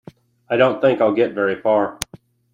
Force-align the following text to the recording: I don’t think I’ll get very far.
I 0.49 0.57
don’t 0.57 0.81
think 0.81 0.99
I’ll 0.99 1.13
get 1.13 1.35
very 1.35 1.61
far. 1.61 1.99